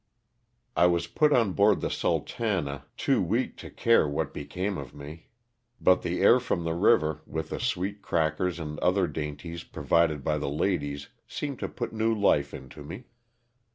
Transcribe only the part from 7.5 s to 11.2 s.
the sweet crackers and other dainties provided by the ladies,